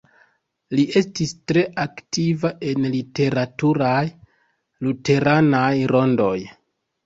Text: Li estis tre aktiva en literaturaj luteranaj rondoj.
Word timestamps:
Li 0.77 0.85
estis 1.01 1.33
tre 1.51 1.65
aktiva 1.83 2.51
en 2.71 2.89
literaturaj 2.97 4.03
luteranaj 4.89 5.73
rondoj. 5.97 6.37